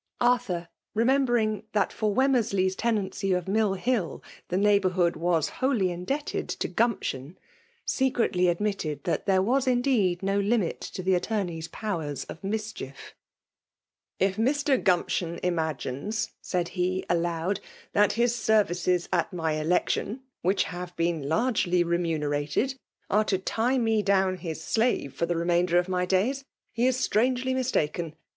[0.19, 6.49] Arthur^ remembering that for Wemmen^ ley*8 tenancy of Mill Hill the neighbourhood was wholly indebted
[6.49, 7.35] to Oumption^
[7.85, 13.13] seorodj admitted that there was indeed no Ibnit to the attomey*8 powers of mischief*
[13.63, 14.83] '< If Mr.
[14.83, 21.29] Gumption imagines/* said he aloU^ *' that his services at my election (whioh hfliid been
[21.29, 22.73] largely remunerated)
[23.11, 26.97] are to tie im down his slave for the remainder of my dnyi^ he is
[26.97, 28.15] strangely mistaken.